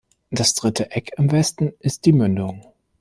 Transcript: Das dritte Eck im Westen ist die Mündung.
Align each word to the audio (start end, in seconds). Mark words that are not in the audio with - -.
Das 0.31 0.55
dritte 0.55 0.89
Eck 0.89 1.11
im 1.17 1.31
Westen 1.31 1.73
ist 1.79 2.05
die 2.05 2.11
Mündung. 2.13 2.65